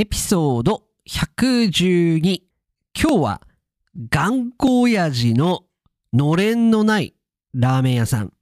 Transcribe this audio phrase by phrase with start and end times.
[0.00, 2.40] エピソード112。
[2.98, 3.42] 今日は、
[4.08, 5.64] 頑固親父の
[6.14, 7.14] のれんのない
[7.52, 8.32] ラーメン屋さん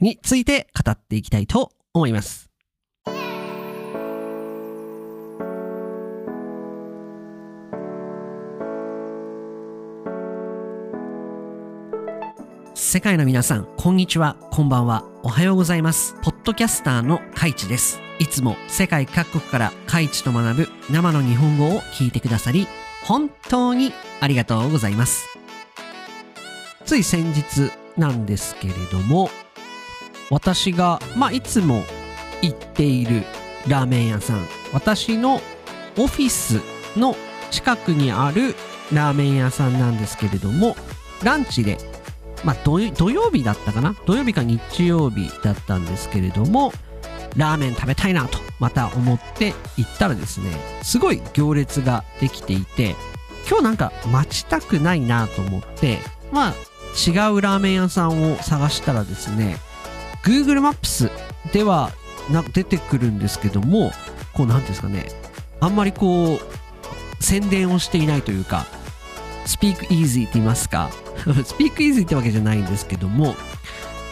[0.00, 2.50] について語っていきたいと思います。
[12.74, 16.14] 世界の皆さん、こんにちは、こんばんは、おはようございます。
[16.22, 18.05] ポッドキャスターのカイチです。
[18.18, 22.66] いつも世界各国からカイチと学ぶ生の日本語を聞いてくださり、
[23.04, 25.26] 本当にありがとうございます。
[26.84, 29.30] つい先日なんですけれども、
[30.30, 31.84] 私が、まあ、いつも
[32.42, 33.24] 行っている
[33.68, 35.40] ラーメン屋さん、私の
[35.98, 36.60] オフィス
[36.96, 37.16] の
[37.50, 38.54] 近くにある
[38.92, 40.76] ラーメン屋さんなんですけれども、
[41.22, 41.78] ランチで
[42.44, 43.94] まあ土、土曜日だったかな？
[44.06, 46.72] 土曜日か日曜日だったんですけれども、
[47.36, 50.50] ラーメン食べたいなとまた思って行ったらですね、
[50.82, 52.96] すごい行列ができていて、
[53.48, 55.98] 今日なんか待ちたくないなと思って、
[56.32, 56.54] まあ
[56.96, 59.58] 違うラーメン屋さんを探したらですね、
[60.24, 61.10] Google マップス
[61.52, 61.90] では
[62.30, 63.92] な出てくるんですけども、
[64.32, 65.06] こうなんですかね、
[65.60, 66.40] あんまりこう、
[67.22, 68.66] 宣伝をしていないというか、
[69.46, 70.90] Speak Easy って言いますか
[71.24, 73.34] Speak Easy ってわけじゃないんですけども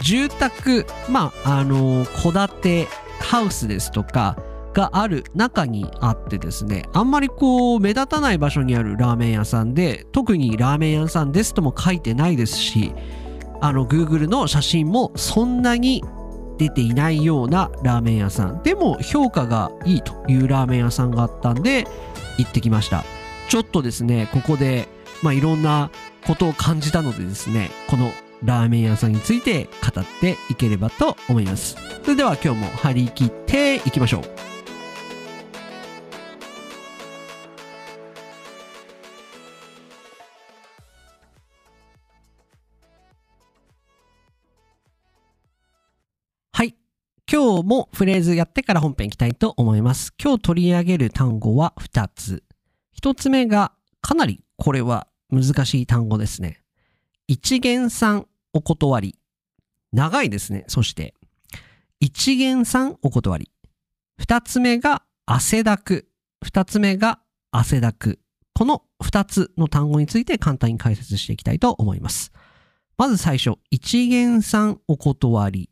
[0.01, 2.87] 住宅まああの戸建て
[3.25, 4.37] ハウスですとか
[4.73, 12.93] がある中にあってですねあんまりこう目立たない場所にあるラーメン屋さんで特にラーメン屋さんですとも書いてないですし
[13.61, 16.03] あの Google の写真もそんなに
[16.57, 18.63] 出ていないようなラーメン屋さん。
[18.63, 21.85] でも評価がいいというラーメン屋さんがあったんで
[22.37, 23.03] 行ってきました。
[23.49, 24.87] ちょっとですねここで
[25.21, 25.89] まあ、いろんな
[26.25, 28.11] ことを感じたのでですね、この
[28.43, 31.77] ラーメン屋さんについて語っていければと思います。
[32.03, 34.23] それでは今日も張り切っていきましょう。
[46.51, 46.75] はい。
[47.31, 50.13] 今日もフレーズやってから本編いきたいと思います。
[50.21, 52.43] 今日取り上げる単語は2つ。
[53.01, 56.64] 1つ目がかなりこれは難しい単語ですね。
[57.27, 59.15] 一元さんお断り。
[59.91, 60.63] 長いですね。
[60.67, 61.15] そして、
[61.99, 63.51] 一元さんお断り。
[64.19, 66.07] 二つ目が汗だく。
[66.43, 67.19] 二つ目が
[67.51, 68.19] 汗だく。
[68.53, 72.31] この二つの単語について簡単に解説していきたいと思います。
[72.95, 75.71] まず最初、一元さんお断り。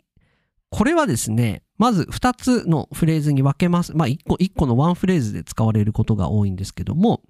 [0.71, 3.95] これはですね、まず二つのフレーズに分けます。
[3.95, 7.21] まあ一個一個のワンフレーズで使われることが多いんですけども、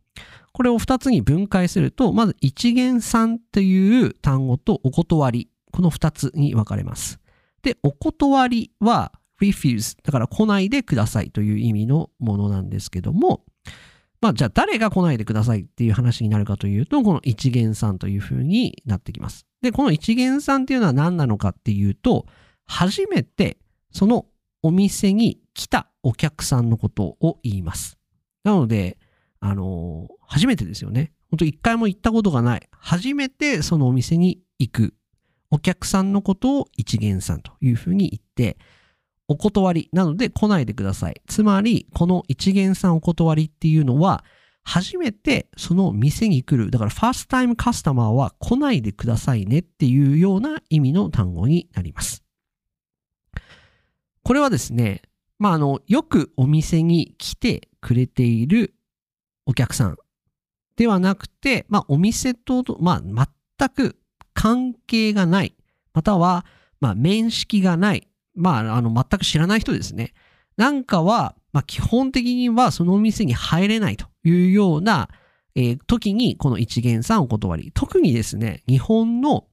[0.52, 7.20] これを2つに分解すると、まず一元さんという単語とお断り、この2つに分かれます。
[7.64, 13.44] で、お断りは refuse、だから来ないでくださいという意味のものなんですけども、
[14.22, 19.46] まあじゃあ誰が来ないでくださいっていう話になるかというと、この一元さんというふうになってきます。
[19.62, 22.26] で、この一元さんっていうのは何なのかっていうと、
[22.66, 23.58] 初めて
[23.92, 24.28] その
[24.62, 27.98] お店に来たお客さんのことを言います。
[28.44, 28.98] なので、
[29.46, 31.12] あのー初めてですよね。
[31.30, 32.68] 本当一回も行ったことがない。
[32.72, 34.94] 初めてそのお店に行く。
[35.52, 38.58] お客さんのことを一元さんというふうに言って、
[39.28, 41.22] お断りなので来ないでください。
[41.28, 44.24] つまり、この一元さんお断りっていうのは、
[44.64, 46.72] 初めてその店に来る。
[46.72, 52.24] だから、ファーストタイムカスタマーは来ないでくださいねっていうような意味の単語になります。
[54.24, 55.04] これはですね、
[55.38, 58.74] まあ、あの、よくお店に来てくれている
[59.46, 59.98] お客さん
[60.76, 63.28] ではなくて、まあ、お店と、まあ、
[63.60, 63.98] 全く
[64.34, 65.56] 関係がない、
[65.94, 66.46] または、
[66.80, 70.14] まあ、面識がない、まあ、あの、全く知らない人ですね。
[70.58, 75.10] なんかは、まあ、基本的にはそのお店に入れないというような、
[75.56, 77.72] えー時に、この一元さんお断り。
[77.74, 79.46] 特にですね、日本の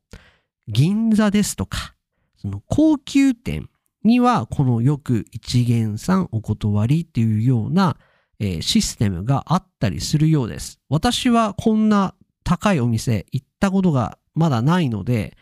[0.66, 1.94] 銀座ですとか、
[2.36, 3.68] その高級店
[4.02, 7.98] には、このよく一元さんお断りっていうような、
[8.40, 10.80] えシステムがあったりするようです。
[10.88, 15.36] 私はこんな高いお店行ったことがまだないので、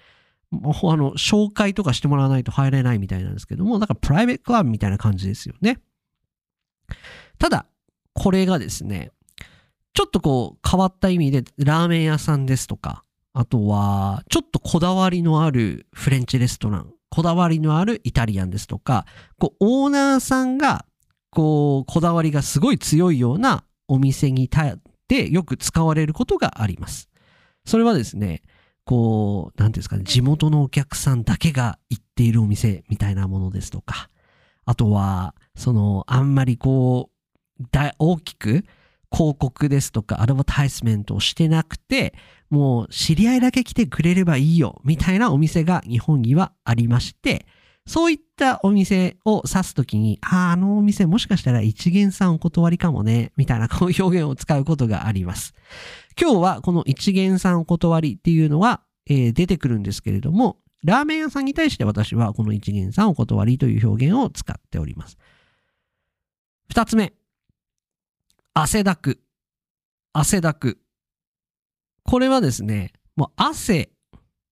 [0.50, 5.78] もうあの、紹介とかしてもらわないと入れないみたいなんですけども、だからプライベートクラブみたいな感じですよね。
[7.38, 7.66] ただ、
[8.14, 9.12] これがですね、
[9.92, 19.06] ちょっとこう変わった意味でラーメン屋さんですとか、あとはちょっとこだわりのあるフレンチレストラン、こだわりのあるイタリアンですとか、
[19.38, 20.84] こうオーナーさんが
[21.38, 24.76] こう、こだわりがすごい強いようなお店に対っ
[25.06, 27.08] てよく使われることがあります。
[27.64, 28.42] それはですね、
[28.84, 34.10] こう、なんていうんですかね、地元のお客さんだけが行っているお店みたいなものですとか、
[34.64, 37.08] あとは、その、あんまりこ
[37.60, 38.64] う、大大きく、
[39.12, 42.14] 広告ですとかアドバタイスメントをしてなくて、
[42.50, 47.46] もう知り合いだけ来てくれればいいよ、みたいなお店が日本にはありまして、
[47.88, 55.54] そういったお店を指すときに、ああ、あのお店もしかしたら一元さんお断りかもね、みたいな こう表現を使うことがあります。
[56.20, 65.16] 今日はこの一元さんお断りっていうのは、えー出てくるんですけれども、ラーメン屋さんに対して私はこの一元さんお断りという表現を使っております。
[66.68, 67.14] 二つ目。
[68.52, 69.18] 汗だく。
[70.12, 70.78] 汗だく。
[72.02, 73.90] これはですね、もう汗、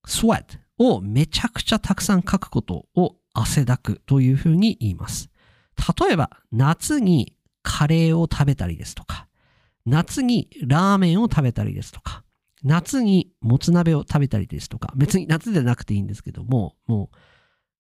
[0.07, 5.31] sweat をめちゃくちゃたくさん書くことを汗だくというふうに言います。
[6.01, 9.29] 例えば、夏にカレーを食べたりですとか、
[9.85, 12.25] 夏にラーメンを食べたりですとか、
[12.65, 17.17] 夏にもつ鍋を食べたりですとか、別に夏でなくていいんですけども、もう、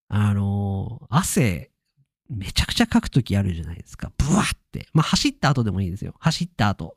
[0.09, 1.71] あのー汗、
[2.29, 4.13] めちゃくちゃかくときあるじゃないですか。
[4.19, 4.89] ブワって。
[4.93, 6.15] まあ、走った後でもいいですよ。
[6.19, 6.97] 走った後。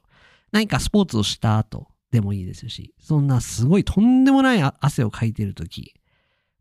[0.52, 5.94] 何かスポーツをした後でもいいですし、そんなすごいとんでもない汗をかいてるとき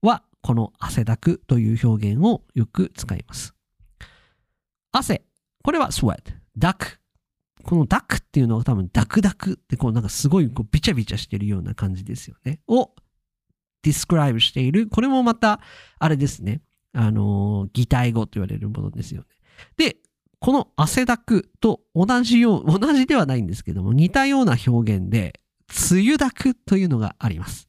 [0.03, 3.55] は、この汗だくという表現をよく使います。
[4.93, 5.23] 汗。
[5.63, 6.35] これは sweat。
[6.57, 6.99] ダク。
[7.65, 12.61] このダクっていうのは多分ダクダクってこうなんかすごいこうビチャビチャしてるような感じですよね。
[12.67, 12.93] を
[13.85, 14.89] describe している。
[14.89, 15.61] これもまた
[15.99, 16.63] あれですね。
[16.93, 19.27] あのー擬態語と言われるものですよね。
[19.77, 19.97] で、
[20.41, 25.41] この汗だくと同じよう、同じではないんですけども、似たような表現で、
[25.91, 27.69] 梅雨だくというのがあります。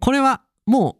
[0.00, 0.98] これはも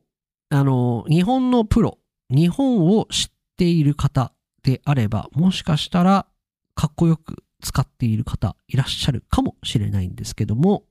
[0.51, 4.33] う、あの日本のプロ、日本を知っている方
[4.65, 6.27] であれば、もしかしたら
[6.75, 10.83] かっこよく使っている方いらっしゃるかもしれないんですけども、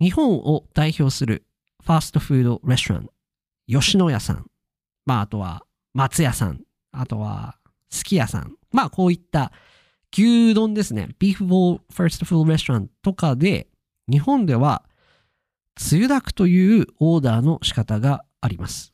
[0.00, 1.44] 日本を代表する
[1.84, 3.10] ファーストフードレストラン、
[3.66, 4.46] 吉野家さん、
[5.04, 6.62] まああとは松屋さん、
[6.92, 7.58] あとは
[7.90, 9.52] すき家さん、まあこういった
[10.14, 13.68] 牛丼ですね、ビーフボールファーストフードレストランとかで、
[14.10, 14.87] 日本では、
[15.78, 18.92] つゆだくというオーダーの仕方があります。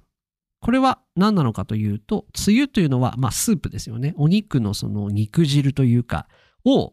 [0.60, 4.14] これは何なのかというと、つゆというのは、まあスープですよね。
[4.16, 6.28] お肉のその肉汁というか、
[6.64, 6.92] を、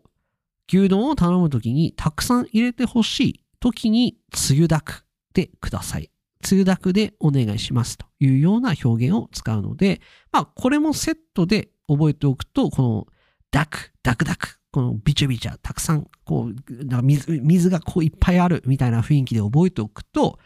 [0.70, 6.10] 牛丼を頼むときにたくさん入れてほしいときに、つゆだくでください。
[6.42, 10.00] つゆだくでお願いしますというような表現を使うので、
[10.32, 13.08] まあこれもセットで覚えておくと、この
[13.52, 20.40] ダク、ダクダク、このビチャビチャ、たくさん、こう、水水がこういっぱいあるみたいな雰囲気で覚えておくと、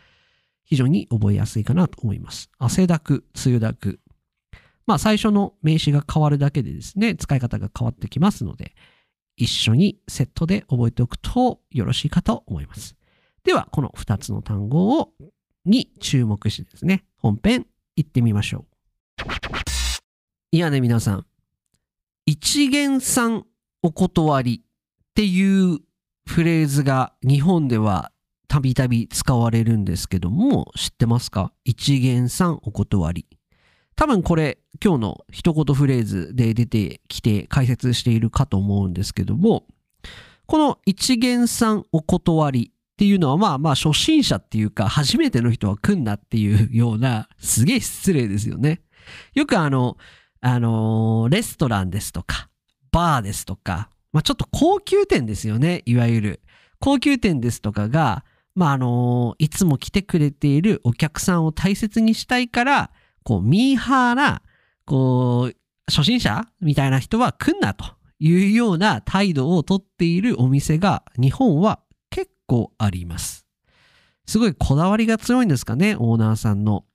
[0.63, 2.49] 非常に覚えやすいかなと思います。
[2.57, 3.99] 汗だく、梅雨だく。
[4.87, 8.75] まあ最初の名詞が変わるだけでですね、使い方が変わってきますので、
[9.37, 12.95] 一緒にセットで覚えておくとよろしいかと思います。
[13.43, 15.11] では、この2つの単語を、
[15.65, 18.65] に注目してですね、本編行ってみましょ
[19.21, 19.25] う。
[20.51, 21.25] いやね、皆さん。
[22.25, 23.45] 一元さん
[23.85, 25.77] お断りっていう
[26.27, 28.11] フレーズが日本では
[28.47, 31.53] たびたび使われるんですけども、知ってますか？
[31.65, 33.27] 一元さんお断り。
[33.95, 39.67] 多分これ今日の一言フレーズで出てきて解説しているかと思うんですけども、
[40.47, 48.81] この一元さんお断りっていうのはまあまあ初心者っていうか初めての人は来んなっていうようなすげえ失礼ですよね。
[49.35, 49.97] よくあの、
[50.41, 52.49] あのーレストランですとか、
[52.95, 56.41] バーですとか、まあちょっと高級店ですよね、いわゆる。
[56.79, 58.23] 高級店ですとかが、
[58.55, 62.91] まああのいつも来てくれているお客さんを大切にしたいから、
[63.23, 64.41] こう、ミーハーな、
[64.85, 65.57] こう、
[65.91, 67.85] 初心者みたいな人は来んなと
[68.19, 73.45] いうような態度をとっているお店が日本は結構あります。
[74.25, 76.85] すごいこだわりが強いんですかね、オーナーさんの。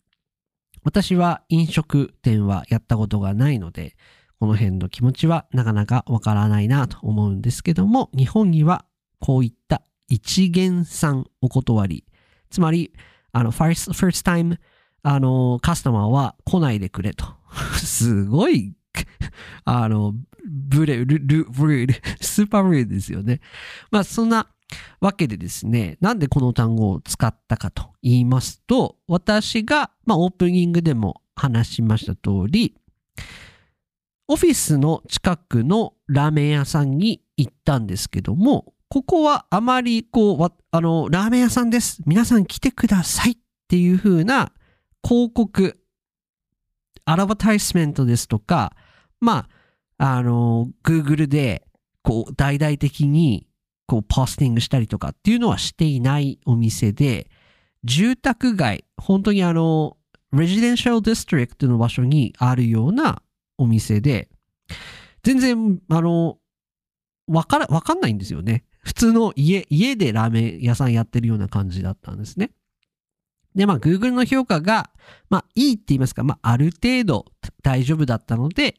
[0.82, 3.96] 私は飲食店はやったことがないので、
[4.40, 8.86] この辺の気持ちはなかなかわからないなと思うんですけども、日本には
[9.20, 12.04] こういった一元さんお断り、
[12.48, 12.92] つまり、
[13.32, 14.58] あの、first, first time
[15.02, 17.26] あの、カスタマーは来ないでくれと。
[17.76, 18.74] すごい、
[19.64, 21.86] あの、ブレ、ル、ル、ブレ、
[22.20, 23.40] スーパーブレですよね。
[23.90, 24.48] まあ、そんな
[25.00, 32.74] わけでですね、なんでこの単語を使ったかと言いますと、私が、まあ、オープニングでも話しました通り、
[34.32, 42.00] オフィスの近くのラーメン屋さんに行ったんですけども、ここはあまりこう、あの、ラーメン屋さんです。
[42.06, 44.52] 皆さん来てくださいっていう風な
[45.02, 45.80] 広告、
[47.06, 48.76] アドバタイスメントですとか、
[49.20, 49.48] ま
[49.98, 51.64] あ、あの、Google で、
[52.04, 53.48] こう、大々的に、
[53.88, 57.28] こう、ポスティングしたりとかっていうのはしていないお店で、
[57.82, 59.96] 住宅街、本当にあの、
[60.32, 63.22] レジデンシャルディストリクトの場所にあるような
[63.60, 64.28] お店で、
[65.22, 66.38] 全然、あの、
[67.28, 68.64] わから、わかんないんですよね。
[68.82, 72.52] 普通の家、家でラーメン屋さんやってるような感じだったんですね。
[73.54, 74.90] で、まあ、Google の評価が、
[75.28, 77.26] まあ、いいって言いますか、まあ、ある程度
[77.62, 78.76] 大丈夫だったので、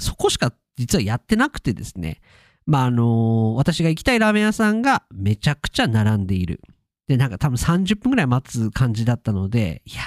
[0.00, 2.20] そこしか実はやってなくてですね、
[2.64, 6.60] まあ、あの私が行きたいラーメン屋さんがめちゃくちゃ並んでいる。
[7.08, 10.02] で、なんか多分30分くらい待つ感じだったので、いや、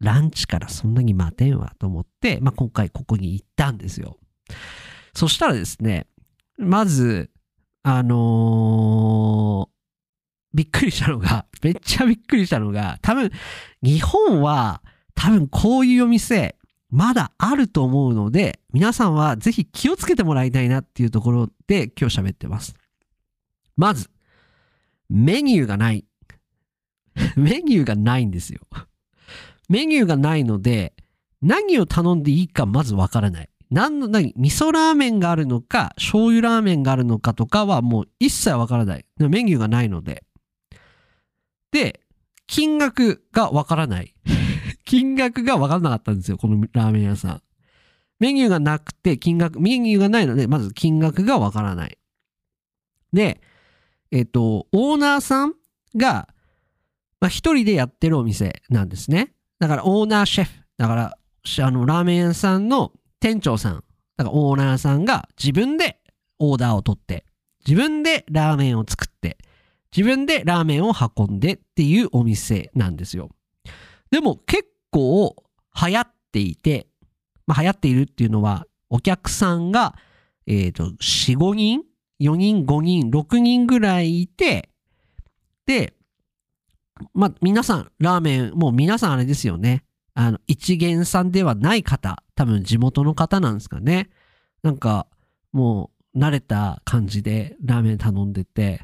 [0.00, 4.16] ランチからそんなに待てんわと思って、まあ、今回ここに行ったんですよ。
[5.14, 6.06] そしたらですね、
[6.58, 7.30] まず、
[7.82, 13.30] あのー、びっくりしたのが、 めっちゃびっくりしたのが、多分、
[13.82, 14.82] 日本は、
[15.14, 16.56] 多分こういうお店、
[16.90, 22.74] まだあると思うので、皆さんはぜひ気をつけてもらいたいなっていうところで今日喋ってます。
[23.76, 24.10] まず、
[25.08, 26.04] メニューがない。
[27.36, 28.60] メニューがないんですよ。
[29.70, 30.94] メニューがないので、
[31.40, 33.48] 何を頼んでいいかまずわからない。
[33.70, 39.06] 何の、何、味噌ラーメンがあるのか、醤油ラーメンがあるのかとかはもう一切わからない。
[39.18, 40.24] メニューがないので。
[41.70, 42.00] で、
[42.48, 44.12] 金額がわからない。
[44.84, 47.42] 金額がわからなかったんですよ、このラーメン屋さん。
[48.18, 51.96] メニューがなくて、金額、メニューがないので、まず金額がわからない。
[53.12, 53.40] で、
[54.10, 55.54] えっと、オーナーさん
[55.94, 56.28] が、
[57.20, 59.32] まあ、一人でやってるお店なんですね。
[59.60, 60.50] だから、オーナーシェフ。
[60.78, 61.16] だから、
[61.64, 63.84] あの、ラーメン屋さんの店長さん。
[64.16, 66.00] だから、オーナーさんが自分で
[66.38, 67.26] オーダーを取って、
[67.66, 69.36] 自分でラーメンを作って、
[69.94, 73.28] 自分でラーメンを運んでっていうお店なんですよ。
[74.10, 75.36] でも結構
[75.86, 76.86] 流行っていて、
[77.46, 79.94] まあ、流行っているっていうのは、お客さんが、
[80.46, 81.82] えっ、ー、と、4、5人
[82.20, 84.70] ?4 人、5人、6人ぐらいいて、
[85.66, 85.94] で、
[87.14, 89.84] まあ、皆さん、ラーメン、もう皆さんあれですよね。
[90.14, 94.10] あの、一元さんではない方、多分地元の方なんですかね。
[94.62, 95.06] なんか、
[95.52, 98.82] もう、慣れた感じでラーメン頼んでて。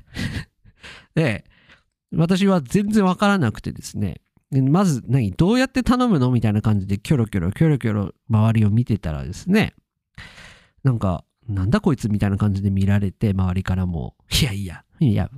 [1.14, 1.44] で、
[2.14, 4.20] 私は全然わからなくてですね、
[4.52, 6.30] まず何、どうやって頼むの？
[6.30, 9.75] みたいな感じでキョロキョロキョロキョロ周りを見てたらですね、
[10.85, 12.08] なんか、なんだこいつ？
[12.08, 15.28] みたいな感じで見られて、周りからも、いやいや、いや、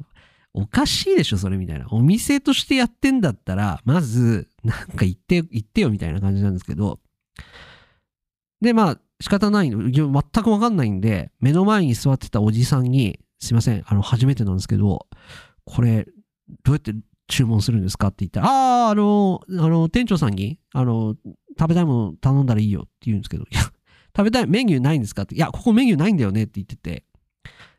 [0.54, 1.86] おかしいでしょ、それみたいな。
[1.90, 7.00] お店としてやってんだったら、まず、なんか言って、言ってよみたいな感じなんですけど、
[8.60, 15.06] で、まあ、仕方ないの、全くわかんないんで、目の前に座ってたおじさんに、すいません、あの、初めてなんですけど、
[15.64, 16.06] これ、
[16.64, 16.92] どうやって
[17.28, 21.14] 注文するんですかって言ったら、ああ、あの、あの、店長さんに、あの、
[21.58, 23.60] 食べたいもの頼んだらいいよって言うんですけど、いや、
[24.16, 27.04] 食べたいメニューないんですかって、いや、ここメニューないんだよねって言ってて、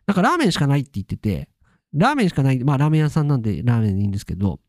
[0.06, 1.50] なんかラーメンしかないって言ってて、
[1.94, 4.60] ラーメンしかない、まあラーメン屋さんなんでラーメンでいいんですけど、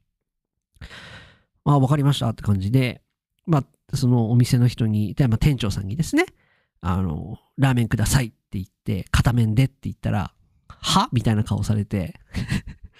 [1.64, 3.02] まあ、わかりましたって感じで、
[3.46, 6.26] まあ、そのお店の人に、まあ、店長さんにですね、
[6.80, 10.32] あの、ラーメンくださいって言って、片面でって言ったら、
[10.68, 11.08] は？
[11.12, 12.18] みたいな顔されて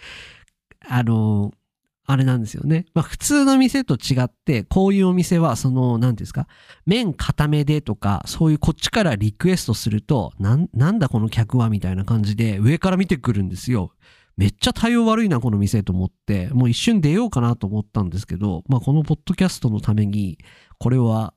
[0.86, 1.52] あの、
[2.11, 2.87] あれなんですよね。
[2.93, 6.49] まあ普通の店と違って、こういうお店は、その、何ですか、
[6.85, 13.93] 麺固めでとか、そういうこっちからリクエストすると、なん、なんだこの客はみたいな感じで上から見てくるんですよ。
[14.37, 20.38] めっちゃ対応悪いな、この店と思って、もう一瞬出ようかなと思ったんですけど、まあこのポッドキャストのために、
[20.79, 21.35] これは、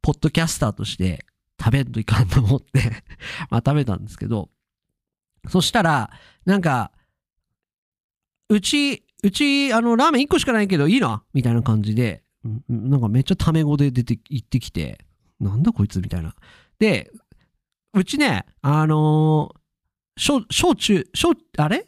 [0.00, 1.26] ポッドキャスターとして
[1.60, 2.80] 食べんといかんと思って
[3.50, 4.50] まあ食べたんですけど、
[5.48, 6.10] そしたら、
[6.46, 6.92] なんか、
[8.48, 12.22] うち、うち、あの、ラーメン1個しかないけどいいなみたいな感じで、
[12.68, 14.98] なんかめっちゃタメ語で出て行ってきて、
[15.40, 16.34] なんだこいつみたいな。
[16.78, 17.10] で、
[17.94, 21.86] うちね、あのー、小、小中、小、あれ？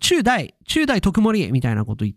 [0.00, 2.14] 中大、中大特盛みたいなこと言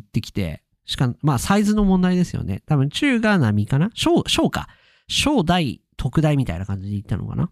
[0.00, 2.62] ってきて、しか、まあサイズの問題ですよね。
[2.64, 3.90] 多分中が波かな？
[3.94, 4.68] 小、小か。
[5.06, 7.50] 小大、特大みたいな感じで言ったのかな？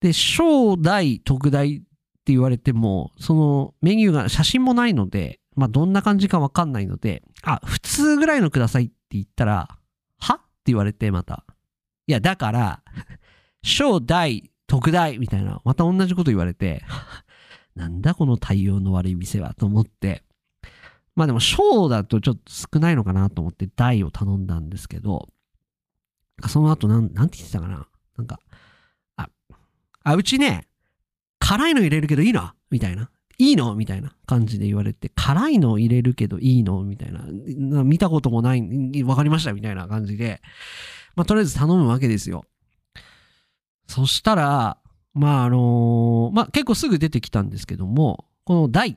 [0.00, 1.82] で、小大、特大
[2.20, 9.68] って言われても、そのメニューが写真もないので、まあどんな感じかわかんないので、あ、普通ぐらいのくださいって言ったら、
[10.18, 10.34] は？
[10.34, 11.44] って言われてまた。
[12.06, 12.82] いや、だから、
[13.62, 16.84] 小大、特大みたいな、また同じこと言われて、
[17.74, 20.22] なんだこの対応の悪い店はと思って、
[21.16, 25.28] まあでも小だとちょっと少ないのかなと思って大を頼んだんですけど、
[26.48, 27.88] その後なん、なんて言ってたかな？
[28.16, 28.40] なんか、
[29.16, 29.28] あ、
[30.04, 30.66] あ、うちね、
[31.50, 33.10] 辛いの入れるけどいいのみたいな。
[33.36, 33.74] いいの？
[33.74, 36.84] みたいな感じで言われて、辛いの入れるけどいいの？
[36.84, 37.24] みたいな。
[37.82, 38.62] 見たこともない、
[39.02, 39.52] わかりました？
[39.52, 40.40] みたいな感じで、
[41.16, 42.44] まあ、とりあえず頼むわけですよ。
[43.88, 44.78] そしたら、
[45.12, 48.96] まあ、あのー、まあ、結構すぐ出てきたんですけども、この大。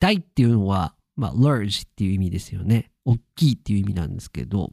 [0.00, 2.90] 大っていうのは、まあ、large っていう意味ですよね。
[3.04, 4.70] 大きいっていう意味なんですけど、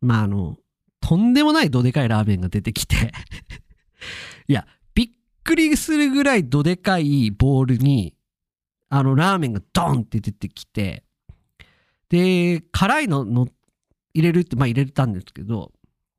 [0.00, 0.56] まあ、あの、
[1.00, 2.94] とんでもないどでかいラーメンが出てきて
[4.46, 4.66] いや、
[5.48, 8.14] くりするぐらいどでかいボールに、
[8.90, 11.04] あの、ラーメンがドンって出てきて、
[12.10, 13.48] で、辛いのの
[14.12, 15.72] 入れるって、まあ入れたんですけど、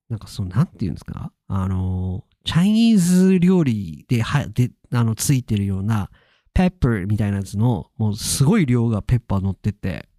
[0.09, 1.31] なんかその、なんて言うんですか？
[1.48, 6.09] あの、チャイニーズ料理で、は、で、あの、ついてるような、
[6.55, 10.09] ペッパーみたいなやつの、もうすごい量がペッパー乗ってて、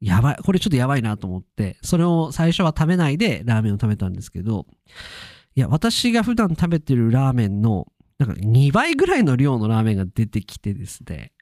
[0.00, 4.66] やばい、これちょっとやばいなと思って、それを最初は食べないでラーメンを食べたんですけど、
[5.54, 7.86] いや、私が普段食べてるラーメンの、
[8.18, 11.32] なんか2倍ぐらいの量のラーメンが出てきてですね、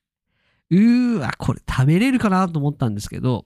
[0.71, 3.45] うーわ、これ食べれるかなと思ったんですけど、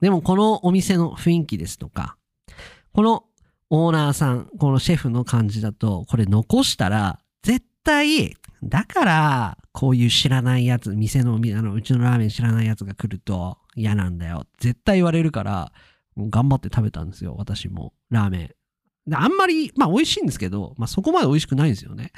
[0.00, 2.16] でもこのお店の雰囲気ですとか、
[2.92, 3.24] この
[3.70, 14.44] オーナーさん、このシェフの感じだと、これ残したら、絶対、だから、こういう知らないやつ、店の、あの、うちのラーメン知らないやつが来ると嫌なんだよ。
[14.58, 15.72] 絶対言われるから、
[16.16, 17.92] 頑張って食べたんですよ、私も。
[18.10, 18.50] ラーメン。
[19.06, 22.12] であんまり、まあ美味しいんですけど、まあそこまで美味しくないんですよね。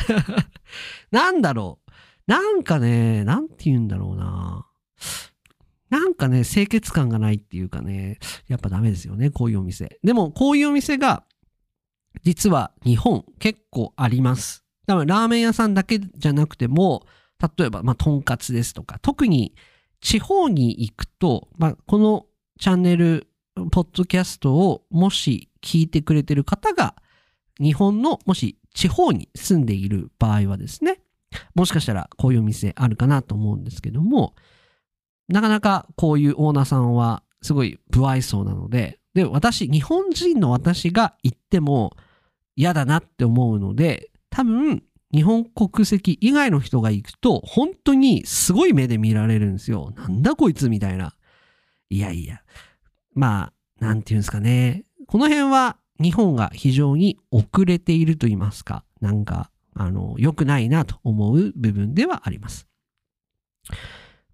[1.11, 1.90] なんだろう。
[2.26, 4.66] なんかね、なんて言うんだろうな。
[5.90, 9.99] なんかね、清潔感がないっていうかね、やっぱダメですよね、こういうお店。
[10.02, 11.25] でも、こういうお店が、
[12.25, 14.64] 実は日本結構あります。
[14.87, 17.07] 多分ラーメン屋さんだけじゃなくても、
[17.59, 19.55] 例えば、まあ、とんかつですとか、特に
[20.00, 22.26] 地方に行くと、まあ、この
[22.59, 23.28] チャンネル、
[23.70, 26.94] ポッドキャストをもし聞いてくれてる方が、
[27.58, 31.00] 日本のもし地方に住んでいる場合はですね、
[31.54, 34.34] もしかしたらこういうお店あるかなと思うんですけども、
[35.28, 41.96] なかなかこういうオーナーさんはすごい不愛想なので、で、私、日本人の私が行っても
[42.54, 44.82] 嫌だなって思うので、多分、
[45.12, 49.94] 日本国籍以外の人が行くと、本当にすごい目で見られるんですよ。
[49.96, 51.14] なんだこいつみたいな。
[51.88, 52.42] いやいや。
[53.16, 54.85] まあ、なんていうんですかね。
[55.08, 58.85] この辺は日本が非常に遅れていると言いますか。
[59.00, 62.68] なんか、あの、良くないなと思う部分ではあります。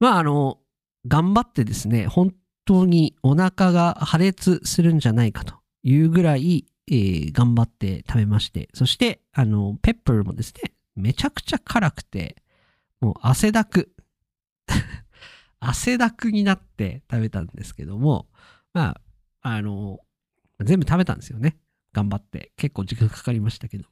[0.00, 0.58] まあ、あの、
[1.06, 12.42] 頑張ってですね、本当にお腹が破裂するんじゃないかというぐらい、えー、頑張って食べまして、そして、あの、ペッパーもですね、めちゃくちゃ辛くて、
[13.00, 13.92] もう汗だく、
[15.60, 18.26] 汗だくになって食べたんですけども、
[18.72, 19.00] まあ、
[19.42, 19.98] あの、
[20.60, 21.56] 全部食べたんですよね。
[21.92, 22.52] 頑張って。
[22.56, 23.84] 結構時間かかりましたけど。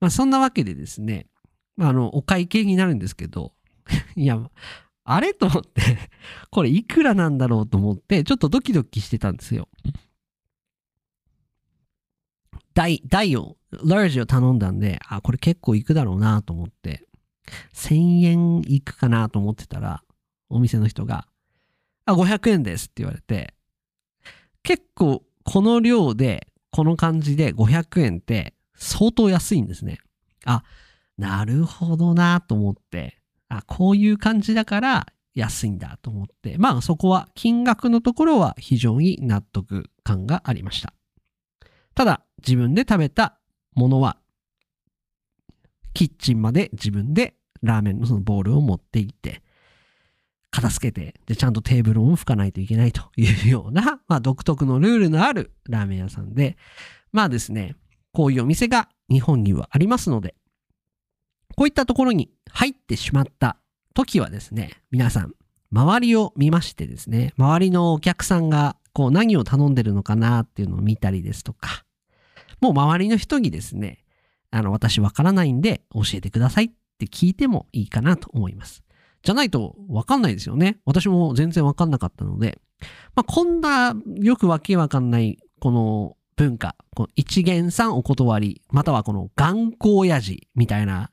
[0.00, 1.26] まあ、そんなわけでですね、
[1.76, 3.52] まあ、あの、お会計になるんですけど、
[4.16, 4.38] いや、
[5.04, 5.82] あれと思って
[6.50, 9.68] これいくらなんだろうと思って、ちょっとドキドキしてたんですよ。
[12.74, 17.06] 大、大を、ラージを頼んだんで、あ、これ結構いくだろうなと思って、
[17.74, 20.02] 1000円いくかなと思ってたら、
[20.48, 21.26] お店の人が、
[22.06, 23.54] あ、500円ですって言われて、
[24.62, 29.98] 結構この量で、この感じで500円って相当安いんですね。
[30.44, 30.62] あ、
[31.18, 40.94] なるほどなと思って、あ、こういう感じだから安いんだと思って、まあそこは金額のところは非常に納得感がありました。
[41.94, 43.38] ただ自分で食べた
[43.74, 44.16] ものは
[45.94, 49.42] キッチンまで自分でラーメンのそのボールを持って行って、
[50.52, 56.56] 片付けて、で、ちゃんとテーブルを拭かないといけないというような、 まあ、独特のルールのあるラーメン屋さんで、
[57.10, 57.74] まあですね、
[58.12, 60.36] こういうお店が日本にはありますので、
[61.56, 63.56] こういったところに入ってしまった
[63.94, 65.34] 時はですね、皆さん、
[65.72, 71.84] 周りを見ましてですね、周りのお客さんがこう何を頼んでるのかなっていうのを見たりですとか、
[72.60, 74.04] もう周りの人にですね、
[74.50, 78.84] あの、私わからないんで教えてくださいって聞いてもいいかなと思います。
[79.22, 80.78] じゃないとわかんないですよね。
[80.84, 82.60] 私も全然わかんなかったので、
[83.14, 91.10] まあ、こんなよくわけわかんないこの文化、この一元さんお断り、またはこの頑固親父みたいな、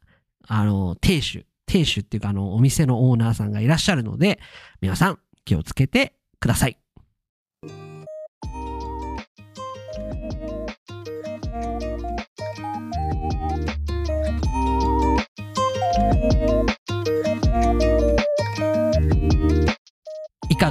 [0.47, 4.39] あの、亭主、亭主っていうかあの、お店のオーナーさんがいらっしゃるので、
[4.81, 6.77] 皆さん気をつけてください。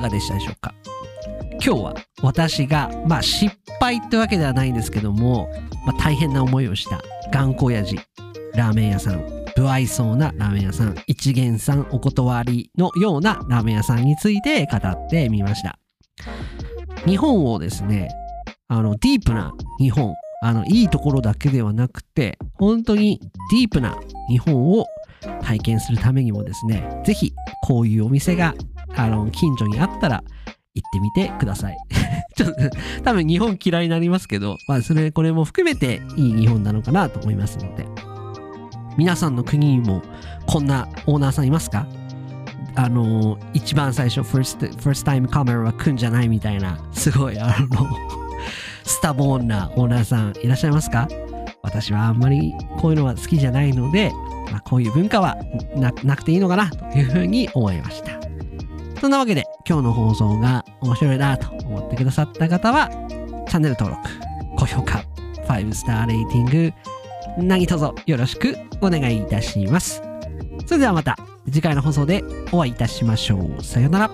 [0.09, 0.75] がでしたでしょうか？
[1.65, 5.49] 今日は私が、まあ失敗ってわけではないんですけども、
[5.87, 7.97] まあ大変な思いをした頑固親父、
[8.55, 9.25] ラーメン屋さん、
[9.57, 15.79] 不愛想なラーメン屋さん、一元さんお断りのようなラーメン屋さんについて語ってみました。
[17.07, 18.09] 日本をですね、
[18.69, 24.87] あの、ディープな日本、あの、いいところだけではなくて、本当にディープな日本を
[25.43, 27.33] 体験するためにもですね、ぜひ
[27.67, 28.55] こういうお店が
[28.99, 30.23] あの近所にあったら
[30.75, 31.77] 行ってみてください。
[32.37, 32.55] ちょっと、
[33.03, 37.87] 多分日本嫌いになりますけど、まあそれ、これも含めていい日本なのかなと思いますので。
[38.97, 40.03] 皆さんの国にも
[40.47, 41.87] こんなオーナーさんいますか？
[42.75, 47.87] あの、一番最初、first, first time comer は来んじゃないみたいな、すごい、あの、
[48.85, 51.09] スタボーンなオーナーさんいらっしゃいますか？
[51.63, 54.13] 私はあんまりこういうのは好きじゃないので、
[54.51, 55.37] まあ、こういう文化は
[55.77, 58.28] ななくていいのかなというふうに思いました。
[59.01, 62.89] そんなわけで今日の放送が面白いなと思ってくださった方は、
[63.49, 64.11] チャンネル登録、
[64.57, 65.05] 高評価、
[65.47, 66.73] 5スターレーティング、
[67.39, 70.03] 何卒よろしくお願いいたします。
[70.67, 73.63] それではまた次回の放送でお会いいたしましょう。
[73.63, 74.11] さようなら。